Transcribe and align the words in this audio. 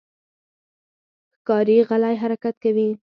ښکاري 1.35 1.77
غلی 1.89 2.15
حرکت 2.21 2.55
کوي. 2.63 2.89